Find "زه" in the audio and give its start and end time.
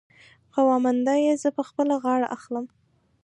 1.41-1.49